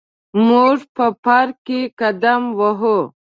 موږ 0.47 0.77
په 0.95 1.05
پارک 1.23 1.55
کې 1.67 1.79
قدم 1.99 2.41
وهو. 2.59 2.97